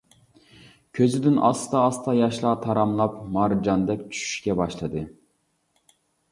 كۆزىدىن 0.99 1.37
ئاستا-ئاستا 1.49 2.15
ياشلار 2.21 2.57
تاراملاپ 2.65 3.21
مارجاندەك 3.37 4.03
چۈشۈشكە 4.17 4.59
باشلىدى. 4.65 5.07